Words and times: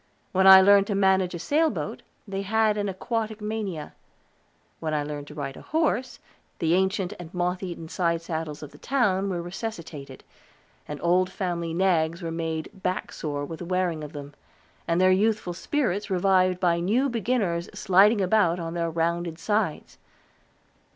When 0.31 0.47
I 0.47 0.61
learned 0.61 0.87
to 0.87 0.95
manage 0.95 1.35
a 1.35 1.37
sailboat, 1.37 2.01
they 2.27 2.41
had 2.41 2.75
an 2.75 2.89
aquatic 2.89 3.39
mania. 3.39 3.93
When 4.79 4.95
I 4.95 5.03
learned 5.03 5.27
to 5.27 5.35
ride 5.35 5.55
a 5.57 5.61
horse, 5.61 6.17
the 6.57 6.73
ancient 6.73 7.13
and 7.19 7.31
moth 7.35 7.61
eaten 7.61 7.87
sidesaddles 7.87 8.63
of 8.63 8.71
the 8.71 8.79
town 8.79 9.29
were 9.29 9.43
resuscitated, 9.43 10.23
and 10.87 10.99
old 11.03 11.29
family 11.29 11.71
nags 11.71 12.23
were 12.23 12.31
made 12.31 12.71
back 12.73 13.11
sore 13.11 13.45
with 13.45 13.59
the 13.59 13.65
wearing 13.65 14.03
of 14.03 14.11
them, 14.13 14.33
and 14.87 14.99
their 14.99 15.11
youthful 15.11 15.53
spirits 15.53 16.09
revived 16.09 16.59
by 16.59 16.79
new 16.79 17.07
beginners 17.07 17.69
sliding 17.75 18.21
about 18.21 18.59
on 18.59 18.73
their 18.73 18.89
rounded 18.89 19.37
sides. 19.37 19.99